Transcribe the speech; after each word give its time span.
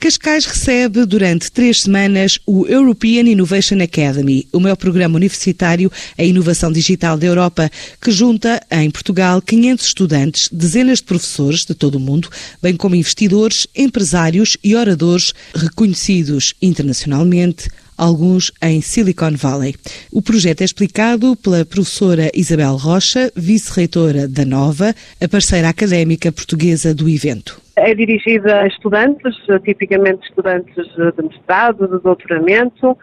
Cascais 0.00 0.46
recebe 0.46 1.04
durante 1.04 1.52
três 1.52 1.82
semanas 1.82 2.38
o 2.46 2.66
European 2.66 3.28
Innovation 3.28 3.82
Academy, 3.82 4.48
o 4.50 4.58
maior 4.58 4.74
programa 4.74 5.16
universitário 5.16 5.92
em 6.16 6.30
inovação 6.30 6.72
digital 6.72 7.18
da 7.18 7.26
Europa, 7.26 7.70
que 8.00 8.10
junta 8.10 8.62
em 8.70 8.90
Portugal 8.90 9.42
500 9.42 9.84
estudantes, 9.84 10.48
dezenas 10.50 11.00
de 11.00 11.04
professores 11.04 11.66
de 11.66 11.74
todo 11.74 11.96
o 11.96 12.00
mundo, 12.00 12.30
bem 12.62 12.76
como 12.76 12.94
investidores, 12.94 13.66
empresários 13.76 14.56
e 14.64 14.74
oradores 14.74 15.34
reconhecidos 15.54 16.54
internacionalmente 16.62 17.68
alguns 17.94 18.50
em 18.62 18.80
Silicon 18.80 19.36
Valley. 19.36 19.74
O 20.10 20.22
projeto 20.22 20.62
é 20.62 20.64
explicado 20.64 21.36
pela 21.36 21.62
professora 21.66 22.30
Isabel 22.34 22.74
Rocha, 22.76 23.30
vice-reitora 23.36 24.26
da 24.26 24.46
Nova, 24.46 24.96
a 25.20 25.28
parceira 25.28 25.68
académica 25.68 26.32
portuguesa 26.32 26.94
do 26.94 27.06
evento. 27.06 27.59
É 27.76 27.94
dirigida 27.94 28.60
a 28.60 28.66
estudantes, 28.66 29.36
tipicamente 29.64 30.28
estudantes 30.28 30.74
de 30.74 31.22
mestrado, 31.22 31.86
de 31.86 32.02
doutoramento, 32.02 32.96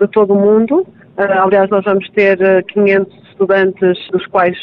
de 0.00 0.08
todo 0.08 0.34
o 0.34 0.40
mundo. 0.40 0.86
Ah, 1.16 1.42
aliás, 1.42 1.68
nós 1.70 1.84
vamos 1.84 2.08
ter 2.10 2.38
500 2.64 3.12
ah, 3.12 3.28
estudantes, 3.30 4.08
dos 4.10 4.26
quais 4.26 4.56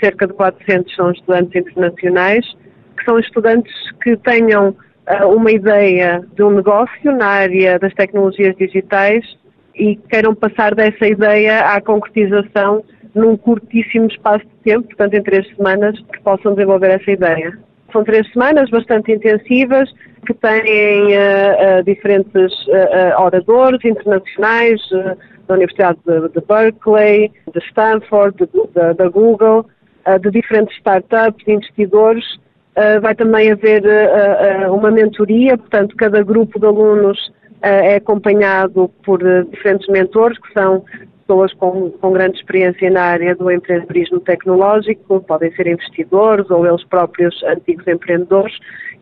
cerca 0.00 0.26
de 0.26 0.32
400 0.32 0.94
são 0.94 1.10
estudantes 1.10 1.54
internacionais, 1.54 2.46
que 2.96 3.04
são 3.04 3.18
estudantes 3.18 3.72
que 4.02 4.16
tenham 4.16 4.74
ah, 5.06 5.26
uma 5.26 5.50
ideia 5.50 6.24
de 6.34 6.42
um 6.42 6.50
negócio 6.50 7.12
na 7.16 7.26
área 7.26 7.78
das 7.78 7.92
tecnologias 7.94 8.56
digitais 8.56 9.24
e 9.74 9.96
queiram 9.96 10.34
passar 10.34 10.74
dessa 10.74 11.06
ideia 11.06 11.60
à 11.66 11.80
concretização 11.80 12.82
num 13.14 13.36
curtíssimo 13.36 14.06
espaço 14.06 14.44
de 14.44 14.62
tempo, 14.62 14.86
portanto 14.86 15.14
em 15.14 15.22
três 15.22 15.46
semanas, 15.56 15.98
que 16.12 16.20
possam 16.22 16.54
desenvolver 16.54 16.90
essa 16.90 17.10
ideia. 17.10 17.58
São 17.92 18.04
três 18.04 18.30
semanas 18.32 18.70
bastante 18.70 19.12
intensivas, 19.12 19.90
que 20.26 20.34
têm 20.34 21.16
uh, 21.16 21.80
uh, 21.80 21.84
diferentes 21.84 22.52
uh, 22.66 23.20
oradores 23.20 23.84
internacionais 23.84 24.80
da 25.48 25.54
Universidade 25.54 25.98
de, 26.06 26.28
de, 26.28 26.46
Berkeley, 26.46 27.32
de 27.52 27.58
Stanford, 27.66 28.48
da 28.96 29.08
Google, 29.08 29.66
de 30.20 30.30
diferentes 30.30 30.76
startups, 30.76 31.46
investidores. 31.48 32.24
vai 33.02 33.14
também 33.16 33.50
haver 33.50 33.82
uma 34.70 34.92
mentoria, 34.92 35.58
portanto, 35.58 35.96
cada 35.96 36.22
grupo 36.22 36.60
de 36.60 36.66
alunos 36.66 37.32
é 37.62 37.96
acompanhado 37.96 38.88
por 39.04 39.18
diferentes 39.50 39.88
mentores, 39.88 40.38
que 40.38 40.52
são 40.52 40.84
pessoas 41.30 41.52
com, 41.54 41.90
com 41.92 42.12
grande 42.12 42.38
experiência 42.38 42.90
na 42.90 43.02
área 43.02 43.36
do 43.36 43.50
empreendedorismo 43.50 44.18
tecnológico, 44.18 45.20
podem 45.20 45.54
ser 45.54 45.68
investidores 45.68 46.50
ou 46.50 46.66
eles 46.66 46.82
próprios 46.84 47.40
antigos 47.44 47.86
empreendedores, 47.86 48.52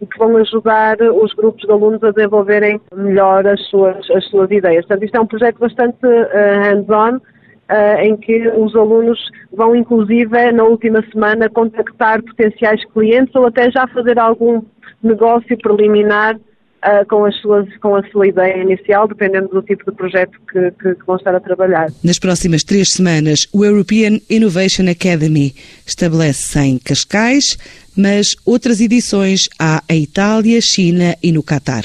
e 0.00 0.06
que 0.06 0.18
vão 0.18 0.36
ajudar 0.36 1.00
os 1.00 1.32
grupos 1.32 1.62
de 1.62 1.72
alunos 1.72 2.04
a 2.04 2.10
desenvolverem 2.10 2.78
melhor 2.94 3.46
as 3.46 3.60
suas, 3.68 4.08
as 4.10 4.24
suas 4.26 4.50
ideias. 4.50 4.84
Portanto, 4.84 5.04
isto 5.04 5.16
é 5.16 5.20
um 5.20 5.26
projeto 5.26 5.58
bastante 5.58 6.06
uh, 6.06 6.60
hands-on, 6.62 7.16
uh, 7.16 8.00
em 8.02 8.16
que 8.18 8.46
os 8.48 8.76
alunos 8.76 9.18
vão, 9.50 9.74
inclusive, 9.74 10.52
na 10.52 10.64
última 10.64 11.02
semana, 11.10 11.48
contactar 11.48 12.22
potenciais 12.22 12.84
clientes 12.92 13.34
ou 13.34 13.46
até 13.46 13.70
já 13.70 13.86
fazer 13.88 14.18
algum 14.18 14.62
negócio 15.02 15.56
preliminar 15.58 16.38
uh, 16.84 17.06
com, 17.08 17.24
as 17.24 17.34
suas, 17.40 17.66
com 17.78 17.94
a 17.96 18.02
sua 18.10 18.28
ideia 18.28 18.62
inicial, 18.62 19.06
dependendo 19.06 19.48
do 19.48 19.62
tipo 19.62 19.90
de 19.90 19.96
projeto 19.96 20.38
que, 20.50 20.70
que, 20.72 20.94
que 20.94 21.06
vão 21.06 21.16
estar 21.16 21.34
a 21.34 21.40
trabalhar. 21.40 21.90
Nas 22.02 22.18
próximas 22.18 22.62
três 22.62 22.90
semanas, 22.90 23.46
o 23.52 23.64
European 23.64 24.18
Innovation 24.28 24.88
Academy 24.88 25.54
estabelece-se 25.86 26.58
em 26.58 26.78
Cascais, 26.78 27.58
mas 27.96 28.36
outras 28.44 28.80
edições 28.80 29.48
há 29.58 29.82
em 29.88 30.02
Itália, 30.02 30.60
China 30.60 31.16
e 31.22 31.32
no 31.32 31.42
Catar. 31.42 31.84